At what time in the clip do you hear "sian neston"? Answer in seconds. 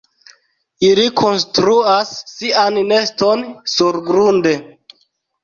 2.31-3.45